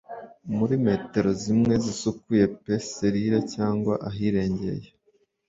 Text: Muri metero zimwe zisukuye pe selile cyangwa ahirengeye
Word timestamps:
Muri 0.57 0.75
metero 0.85 1.29
zimwe 1.43 1.73
zisukuye 1.83 2.45
pe 2.61 2.75
selile 2.91 3.39
cyangwa 3.53 3.93
ahirengeye 4.09 4.87